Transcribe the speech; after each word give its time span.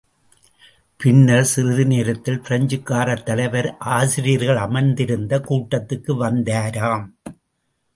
பின்னர்ச் 0.99 1.47
சிறிது 1.47 1.85
நேரத்தில் 1.85 2.39
பிரெஞ்சுக்காரத் 2.39 3.23
தலைவர் 3.23 3.77
ஆசிரியர்கள் 3.77 4.57
அமர்ந்திருந்த 4.57 5.39
கூட்டத்துக்கு 5.39 6.13
வந்தாராம். 6.25 7.07